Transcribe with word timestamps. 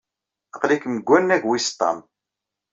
Aql-ikem 0.55 0.93
deg 0.97 1.07
wannag 1.09 1.43
wis 1.47 1.67
ṭam. 1.79 1.99